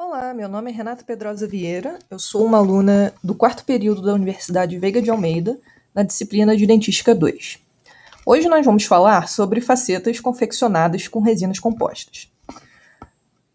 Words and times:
Olá, 0.00 0.32
meu 0.32 0.48
nome 0.48 0.70
é 0.70 0.72
Renata 0.72 1.02
Pedrosa 1.02 1.44
Vieira, 1.44 1.98
eu 2.08 2.20
sou 2.20 2.44
uma 2.44 2.58
aluna 2.58 3.12
do 3.22 3.34
quarto 3.34 3.64
período 3.64 4.00
da 4.00 4.14
Universidade 4.14 4.78
Veiga 4.78 5.02
de 5.02 5.10
Almeida, 5.10 5.58
na 5.92 6.04
disciplina 6.04 6.56
de 6.56 6.68
Dentística 6.68 7.12
2. 7.12 7.58
Hoje 8.24 8.48
nós 8.48 8.64
vamos 8.64 8.84
falar 8.84 9.28
sobre 9.28 9.60
facetas 9.60 10.20
confeccionadas 10.20 11.08
com 11.08 11.18
resinas 11.18 11.58
compostas. 11.58 12.32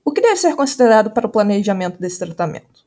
O 0.04 0.12
que 0.12 0.20
deve 0.20 0.36
ser 0.36 0.54
considerado 0.58 1.12
para 1.12 1.28
o 1.28 1.30
planejamento 1.30 1.98
desse 1.98 2.20
tratamento? 2.20 2.86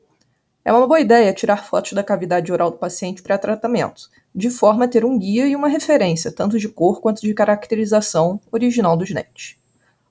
É 0.62 0.70
uma 0.70 0.86
boa 0.86 1.00
ideia 1.00 1.32
tirar 1.32 1.64
fotos 1.64 1.94
da 1.94 2.04
cavidade 2.04 2.52
oral 2.52 2.70
do 2.70 2.76
paciente 2.76 3.22
para 3.22 3.38
tratamento, 3.38 4.10
de 4.34 4.50
forma 4.50 4.84
a 4.84 4.88
ter 4.88 5.02
um 5.02 5.18
guia 5.18 5.46
e 5.46 5.56
uma 5.56 5.68
referência, 5.68 6.30
tanto 6.30 6.58
de 6.58 6.68
cor 6.68 7.00
quanto 7.00 7.22
de 7.22 7.32
caracterização 7.32 8.38
original 8.52 8.98
dos 8.98 9.10
dentes. 9.10 9.56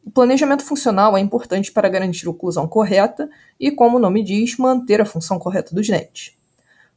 O 0.05 0.11
planejamento 0.11 0.63
funcional 0.63 1.17
é 1.17 1.19
importante 1.19 1.71
para 1.71 1.89
garantir 1.89 2.27
a 2.27 2.29
oclusão 2.29 2.67
correta 2.67 3.27
e, 3.59 3.71
como 3.71 3.97
o 3.97 3.99
nome 3.99 4.23
diz, 4.23 4.55
manter 4.55 5.01
a 5.01 5.05
função 5.05 5.39
correta 5.39 5.73
dos 5.73 5.87
dentes. 5.87 6.37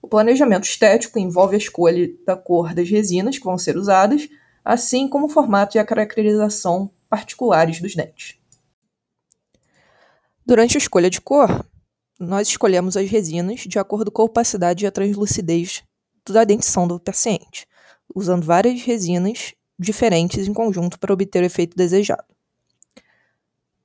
O 0.02 0.06
planejamento 0.06 0.64
estético 0.64 1.18
envolve 1.18 1.54
a 1.54 1.58
escolha 1.58 2.06
da 2.26 2.36
cor 2.36 2.74
das 2.74 2.88
resinas 2.88 3.38
que 3.38 3.44
vão 3.44 3.56
ser 3.56 3.78
usadas, 3.78 4.28
assim 4.62 5.08
como 5.08 5.24
o 5.24 5.28
formato 5.30 5.78
e 5.78 5.80
a 5.80 5.86
caracterização 5.86 6.90
particulares 7.08 7.80
dos 7.80 7.96
dentes. 7.96 8.36
Durante 10.44 10.76
a 10.76 10.78
escolha 10.78 11.08
de 11.08 11.20
cor, 11.20 11.66
nós 12.20 12.46
escolhemos 12.48 12.94
as 12.94 13.08
resinas 13.08 13.60
de 13.60 13.78
acordo 13.78 14.12
com 14.12 14.20
a 14.20 14.26
opacidade 14.26 14.84
e 14.84 14.86
a 14.86 14.92
translucidez 14.92 15.82
da 16.28 16.44
dentição 16.44 16.86
do 16.86 17.00
paciente, 17.00 17.66
usando 18.14 18.44
várias 18.44 18.82
resinas 18.82 19.54
diferentes 19.78 20.46
em 20.46 20.52
conjunto 20.52 20.98
para 20.98 21.14
obter 21.14 21.42
o 21.42 21.46
efeito 21.46 21.74
desejado. 21.74 22.27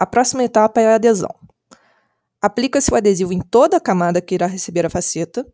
A 0.03 0.05
próxima 0.05 0.43
etapa 0.43 0.81
é 0.81 0.87
a 0.87 0.95
adesão. 0.95 1.33
Aplica-se 2.41 2.91
o 2.91 2.95
adesivo 2.97 3.31
em 3.31 3.39
toda 3.39 3.77
a 3.77 3.79
camada 3.79 4.19
que 4.19 4.35
irá 4.35 4.47
receber 4.47 4.85
a 4.85 4.89
faceta 4.89 5.47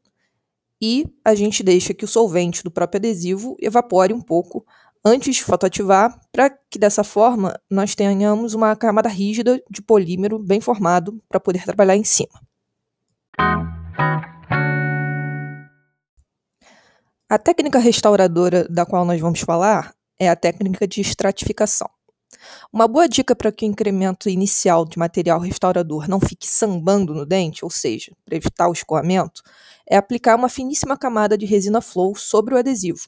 e 0.81 1.05
a 1.23 1.35
gente 1.35 1.61
deixa 1.61 1.93
que 1.93 2.03
o 2.03 2.07
solvente 2.07 2.63
do 2.63 2.71
próprio 2.71 2.97
adesivo 2.97 3.55
evapore 3.61 4.11
um 4.11 4.19
pouco 4.19 4.65
antes 5.05 5.35
de 5.35 5.43
fotoativar, 5.43 6.19
para 6.31 6.49
que 6.49 6.79
dessa 6.79 7.03
forma 7.03 7.61
nós 7.69 7.93
tenhamos 7.93 8.55
uma 8.55 8.75
camada 8.75 9.07
rígida 9.07 9.61
de 9.69 9.83
polímero 9.83 10.39
bem 10.39 10.59
formado 10.59 11.21
para 11.29 11.39
poder 11.39 11.63
trabalhar 11.63 11.95
em 11.95 12.03
cima. 12.03 12.41
A 17.29 17.37
técnica 17.37 17.77
restauradora 17.77 18.67
da 18.67 18.83
qual 18.83 19.05
nós 19.05 19.21
vamos 19.21 19.41
falar 19.41 19.93
é 20.19 20.27
a 20.27 20.35
técnica 20.35 20.87
de 20.87 21.01
estratificação. 21.01 21.87
Uma 22.71 22.87
boa 22.87 23.07
dica 23.07 23.35
para 23.35 23.51
que 23.51 23.65
o 23.65 23.67
incremento 23.67 24.29
inicial 24.29 24.85
de 24.85 24.97
material 24.97 25.39
restaurador 25.39 26.07
não 26.07 26.19
fique 26.19 26.47
sambando 26.47 27.13
no 27.13 27.25
dente, 27.25 27.65
ou 27.65 27.71
seja, 27.71 28.11
para 28.25 28.35
evitar 28.35 28.69
o 28.69 28.73
escoamento, 28.73 29.41
é 29.89 29.97
aplicar 29.97 30.35
uma 30.35 30.49
finíssima 30.49 30.97
camada 30.97 31.37
de 31.37 31.45
resina 31.45 31.81
flow 31.81 32.15
sobre 32.15 32.53
o 32.53 32.57
adesivo. 32.57 33.07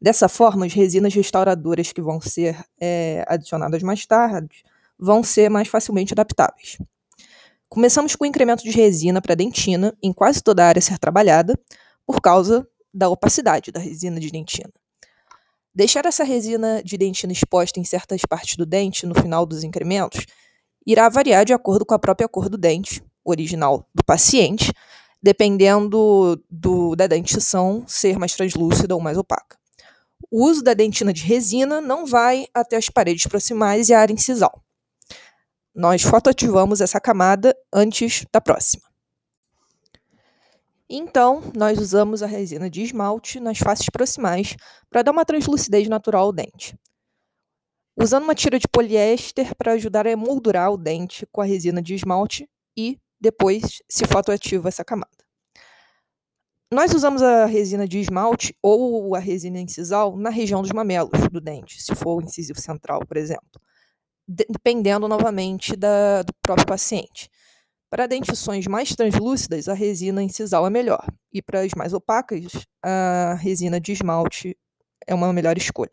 Dessa 0.00 0.28
forma, 0.28 0.66
as 0.66 0.72
resinas 0.72 1.14
restauradoras 1.14 1.92
que 1.92 2.02
vão 2.02 2.20
ser 2.20 2.62
é, 2.80 3.24
adicionadas 3.28 3.82
mais 3.82 4.04
tarde 4.04 4.64
vão 4.98 5.22
ser 5.22 5.48
mais 5.48 5.68
facilmente 5.68 6.12
adaptáveis. 6.12 6.78
Começamos 7.68 8.14
com 8.14 8.24
o 8.24 8.26
incremento 8.26 8.62
de 8.62 8.70
resina 8.70 9.22
para 9.22 9.34
dentina 9.34 9.96
em 10.02 10.12
quase 10.12 10.42
toda 10.42 10.62
a 10.62 10.68
área 10.68 10.82
ser 10.82 10.98
trabalhada, 10.98 11.58
por 12.06 12.20
causa 12.20 12.68
da 12.92 13.08
opacidade 13.08 13.72
da 13.72 13.80
resina 13.80 14.20
de 14.20 14.30
dentina. 14.30 14.72
Deixar 15.74 16.04
essa 16.04 16.22
resina 16.22 16.82
de 16.84 16.98
dentina 16.98 17.32
exposta 17.32 17.80
em 17.80 17.84
certas 17.84 18.20
partes 18.28 18.56
do 18.56 18.66
dente 18.66 19.06
no 19.06 19.14
final 19.14 19.46
dos 19.46 19.64
incrementos 19.64 20.26
irá 20.86 21.08
variar 21.08 21.46
de 21.46 21.54
acordo 21.54 21.86
com 21.86 21.94
a 21.94 21.98
própria 21.98 22.28
cor 22.28 22.50
do 22.50 22.58
dente 22.58 23.02
original 23.24 23.88
do 23.94 24.04
paciente, 24.04 24.70
dependendo 25.22 26.42
do, 26.50 26.94
da 26.94 27.06
dentição 27.06 27.84
ser 27.86 28.18
mais 28.18 28.34
translúcida 28.34 28.94
ou 28.94 29.00
mais 29.00 29.16
opaca. 29.16 29.56
O 30.30 30.44
uso 30.44 30.62
da 30.62 30.74
dentina 30.74 31.12
de 31.12 31.22
resina 31.22 31.80
não 31.80 32.04
vai 32.04 32.46
até 32.52 32.76
as 32.76 32.90
paredes 32.90 33.26
proximais 33.26 33.88
e 33.88 33.94
a 33.94 34.00
área 34.00 34.12
incisal. 34.12 34.62
Nós 35.74 36.02
fotoativamos 36.02 36.82
essa 36.82 37.00
camada 37.00 37.56
antes 37.72 38.26
da 38.30 38.42
próxima. 38.42 38.91
Então, 40.94 41.40
nós 41.56 41.78
usamos 41.78 42.22
a 42.22 42.26
resina 42.26 42.68
de 42.68 42.82
esmalte 42.82 43.40
nas 43.40 43.56
faces 43.56 43.88
proximais 43.88 44.54
para 44.90 45.00
dar 45.00 45.12
uma 45.12 45.24
translucidez 45.24 45.88
natural 45.88 46.26
ao 46.26 46.32
dente. 46.34 46.78
Usando 47.96 48.24
uma 48.24 48.34
tira 48.34 48.58
de 48.58 48.68
poliéster 48.68 49.54
para 49.56 49.72
ajudar 49.72 50.06
a 50.06 50.10
emoldurar 50.10 50.70
o 50.70 50.76
dente 50.76 51.26
com 51.32 51.40
a 51.40 51.46
resina 51.46 51.80
de 51.80 51.94
esmalte 51.94 52.46
e 52.76 52.98
depois 53.18 53.80
se 53.88 54.04
fotoativa 54.06 54.68
essa 54.68 54.84
camada. 54.84 55.08
Nós 56.70 56.92
usamos 56.92 57.22
a 57.22 57.46
resina 57.46 57.88
de 57.88 57.98
esmalte 57.98 58.54
ou 58.62 59.14
a 59.14 59.18
resina 59.18 59.60
incisal 59.60 60.14
na 60.14 60.28
região 60.28 60.60
dos 60.60 60.72
mamelos 60.72 61.26
do 61.30 61.40
dente, 61.40 61.82
se 61.82 61.94
for 61.94 62.18
o 62.18 62.22
incisivo 62.22 62.60
central, 62.60 63.00
por 63.06 63.16
exemplo, 63.16 63.58
dependendo 64.28 65.08
novamente 65.08 65.74
da, 65.74 66.20
do 66.22 66.34
próprio 66.42 66.66
paciente. 66.66 67.30
Para 67.92 68.06
dentições 68.06 68.66
mais 68.66 68.96
translúcidas, 68.96 69.68
a 69.68 69.74
resina 69.74 70.22
incisal 70.22 70.66
é 70.66 70.70
melhor, 70.70 71.06
e 71.30 71.42
para 71.42 71.60
as 71.60 71.74
mais 71.76 71.92
opacas, 71.92 72.50
a 72.82 73.34
resina 73.38 73.78
de 73.78 73.92
esmalte 73.92 74.56
é 75.06 75.14
uma 75.14 75.30
melhor 75.30 75.58
escolha. 75.58 75.92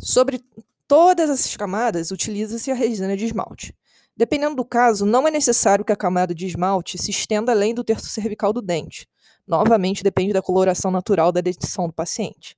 Sobre 0.00 0.40
todas 0.86 1.28
essas 1.28 1.56
camadas, 1.56 2.12
utiliza-se 2.12 2.70
a 2.70 2.74
resina 2.74 3.16
de 3.16 3.24
esmalte. 3.24 3.74
Dependendo 4.16 4.54
do 4.54 4.64
caso, 4.64 5.04
não 5.04 5.26
é 5.26 5.30
necessário 5.32 5.84
que 5.84 5.92
a 5.92 5.96
camada 5.96 6.32
de 6.32 6.46
esmalte 6.46 6.98
se 6.98 7.10
estenda 7.10 7.50
além 7.50 7.74
do 7.74 7.82
terço 7.82 8.06
cervical 8.06 8.52
do 8.52 8.62
dente. 8.62 9.08
Novamente, 9.44 10.04
depende 10.04 10.32
da 10.32 10.40
coloração 10.40 10.92
natural 10.92 11.32
da 11.32 11.40
dentição 11.40 11.88
do 11.88 11.92
paciente. 11.92 12.56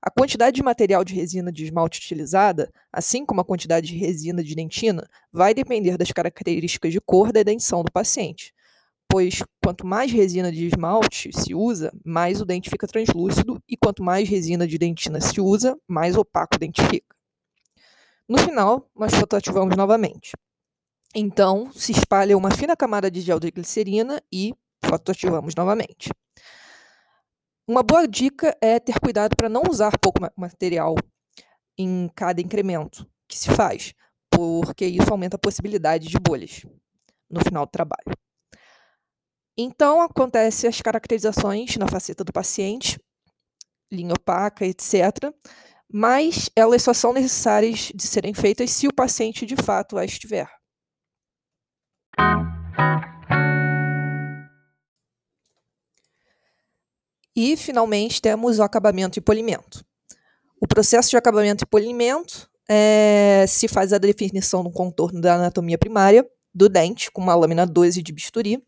A 0.00 0.10
quantidade 0.10 0.54
de 0.54 0.62
material 0.62 1.02
de 1.04 1.12
resina 1.12 1.50
de 1.50 1.64
esmalte 1.64 1.98
utilizada, 1.98 2.70
assim 2.92 3.26
como 3.26 3.40
a 3.40 3.44
quantidade 3.44 3.88
de 3.88 3.96
resina 3.96 4.44
de 4.44 4.54
dentina, 4.54 5.08
vai 5.32 5.52
depender 5.52 5.98
das 5.98 6.12
características 6.12 6.92
de 6.92 7.00
cor 7.00 7.32
da 7.32 7.42
dentição 7.42 7.82
do 7.82 7.90
paciente, 7.90 8.54
pois 9.10 9.42
quanto 9.62 9.84
mais 9.84 10.12
resina 10.12 10.52
de 10.52 10.66
esmalte 10.66 11.30
se 11.32 11.52
usa, 11.52 11.92
mais 12.04 12.40
o 12.40 12.44
dente 12.44 12.70
fica 12.70 12.86
translúcido, 12.86 13.60
e 13.68 13.76
quanto 13.76 14.02
mais 14.02 14.28
resina 14.28 14.68
de 14.68 14.78
dentina 14.78 15.20
se 15.20 15.40
usa, 15.40 15.76
mais 15.88 16.16
opaco 16.16 16.54
o 16.54 16.58
dente 16.58 16.80
fica. 16.86 17.16
No 18.28 18.38
final, 18.38 18.88
nós 18.94 19.12
fotoativamos 19.14 19.76
novamente. 19.76 20.32
Então, 21.14 21.72
se 21.72 21.90
espalha 21.90 22.36
uma 22.36 22.50
fina 22.50 22.76
camada 22.76 23.10
de 23.10 23.20
gel 23.20 23.40
de 23.40 23.50
glicerina 23.50 24.22
e 24.30 24.54
fotoativamos 24.84 25.54
novamente. 25.56 26.10
Uma 27.68 27.82
boa 27.82 28.08
dica 28.08 28.56
é 28.62 28.80
ter 28.80 28.98
cuidado 28.98 29.36
para 29.36 29.46
não 29.46 29.60
usar 29.68 29.92
pouco 29.98 30.20
material 30.34 30.94
em 31.76 32.08
cada 32.16 32.40
incremento 32.40 33.06
que 33.28 33.38
se 33.38 33.50
faz, 33.50 33.92
porque 34.30 34.86
isso 34.86 35.10
aumenta 35.10 35.36
a 35.36 35.38
possibilidade 35.38 36.08
de 36.08 36.18
bolhas 36.18 36.62
no 37.28 37.40
final 37.40 37.66
do 37.66 37.70
trabalho. 37.70 38.16
Então, 39.54 40.00
acontece 40.00 40.66
as 40.66 40.80
caracterizações 40.80 41.76
na 41.76 41.86
faceta 41.86 42.24
do 42.24 42.32
paciente, 42.32 42.98
linha 43.92 44.14
opaca, 44.14 44.64
etc., 44.64 45.30
mas 45.92 46.48
elas 46.56 46.82
só 46.82 46.94
são 46.94 47.12
necessárias 47.12 47.92
de 47.94 48.06
serem 48.06 48.32
feitas 48.32 48.70
se 48.70 48.88
o 48.88 48.94
paciente 48.94 49.44
de 49.44 49.56
fato 49.56 49.98
as 49.98 50.18
tiver. 50.18 50.48
E, 57.40 57.56
finalmente, 57.56 58.20
temos 58.20 58.58
o 58.58 58.64
acabamento 58.64 59.16
e 59.16 59.22
polimento. 59.22 59.84
O 60.60 60.66
processo 60.66 61.08
de 61.08 61.16
acabamento 61.16 61.62
e 61.62 61.66
polimento 61.68 62.50
é, 62.68 63.44
se 63.46 63.68
faz 63.68 63.92
a 63.92 63.98
definição 63.98 64.64
do 64.64 64.72
contorno 64.72 65.20
da 65.20 65.36
anatomia 65.36 65.78
primária 65.78 66.28
do 66.52 66.68
dente 66.68 67.12
com 67.12 67.22
uma 67.22 67.36
lâmina 67.36 67.64
12 67.64 68.02
de 68.02 68.12
bisturi, 68.12 68.60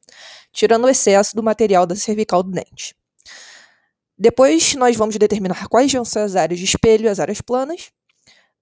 tirando 0.52 0.84
o 0.84 0.88
excesso 0.88 1.34
do 1.34 1.42
material 1.42 1.84
da 1.84 1.96
cervical 1.96 2.44
do 2.44 2.52
dente. 2.52 2.94
Depois, 4.16 4.76
nós 4.76 4.94
vamos 4.94 5.16
determinar 5.16 5.66
quais 5.66 5.92
vão 5.92 6.04
ser 6.04 6.20
as 6.20 6.36
áreas 6.36 6.60
de 6.60 6.64
espelho 6.64 7.06
e 7.06 7.08
as 7.08 7.18
áreas 7.18 7.40
planas. 7.40 7.90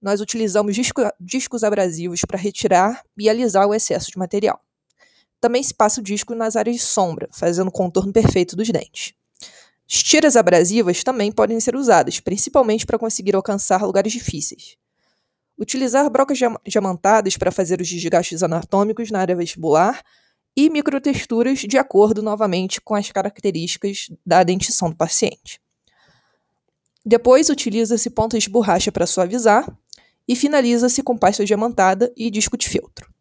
Nós 0.01 0.21
utilizamos 0.21 0.73
disco, 0.73 1.03
discos 1.19 1.63
abrasivos 1.63 2.21
para 2.25 2.39
retirar 2.39 3.03
e 3.15 3.29
alisar 3.29 3.67
o 3.67 3.75
excesso 3.75 4.09
de 4.09 4.17
material. 4.17 4.59
Também 5.39 5.61
se 5.61 5.75
passa 5.75 6.01
o 6.01 6.03
disco 6.03 6.33
nas 6.33 6.55
áreas 6.55 6.77
de 6.77 6.81
sombra, 6.81 7.29
fazendo 7.31 7.67
o 7.67 7.71
contorno 7.71 8.11
perfeito 8.11 8.55
dos 8.55 8.71
dentes. 8.71 9.13
As 9.91 10.03
tiras 10.03 10.35
abrasivas 10.35 11.03
também 11.03 11.31
podem 11.31 11.59
ser 11.59 11.75
usadas, 11.75 12.19
principalmente 12.19 12.85
para 12.85 12.99
conseguir 12.99 13.35
alcançar 13.35 13.81
lugares 13.81 14.13
difíceis. 14.13 14.77
Utilizar 15.57 16.07
brocas 16.11 16.37
diamantadas 16.63 17.35
para 17.35 17.51
fazer 17.51 17.81
os 17.81 17.89
desgastes 17.89 18.43
anatômicos 18.43 19.09
na 19.09 19.19
área 19.19 19.35
vestibular 19.35 20.03
e 20.55 20.69
microtexturas 20.69 21.59
de 21.59 21.77
acordo 21.77 22.21
novamente 22.21 22.79
com 22.79 22.93
as 22.93 23.11
características 23.11 24.11
da 24.23 24.43
dentição 24.43 24.91
do 24.91 24.95
paciente. 24.95 25.59
Depois 27.03 27.49
utiliza-se 27.49 28.11
pontas 28.11 28.43
de 28.43 28.49
borracha 28.49 28.91
para 28.91 29.07
suavizar 29.07 29.65
e 30.27 30.35
finaliza-se 30.35 31.01
com 31.01 31.17
pasta 31.17 31.43
diamantada 31.43 32.13
e 32.15 32.29
disco 32.29 32.55
de 32.55 32.69
feltro. 32.69 33.11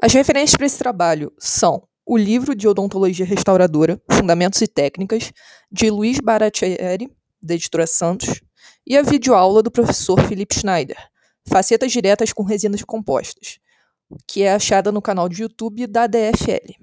As 0.00 0.12
referências 0.12 0.56
para 0.56 0.66
esse 0.66 0.78
trabalho 0.78 1.32
são 1.38 1.88
o 2.06 2.16
livro 2.16 2.54
de 2.54 2.68
Odontologia 2.68 3.24
Restauradora, 3.24 4.00
Fundamentos 4.10 4.60
e 4.60 4.66
Técnicas, 4.66 5.32
de 5.70 5.90
Luiz 5.90 6.18
Baratieri, 6.20 7.10
da 7.42 7.54
editora 7.54 7.86
Santos, 7.86 8.40
e 8.86 8.96
a 8.96 9.02
videoaula 9.02 9.62
do 9.62 9.70
professor 9.70 10.20
Felipe 10.26 10.54
Schneider, 10.54 10.98
Facetas 11.46 11.92
Diretas 11.92 12.32
com 12.32 12.42
Resinas 12.42 12.82
Compostas, 12.82 13.58
que 14.26 14.42
é 14.42 14.52
achada 14.52 14.92
no 14.92 15.02
canal 15.02 15.28
de 15.28 15.42
YouTube 15.42 15.86
da 15.86 16.06
DFL. 16.06 16.74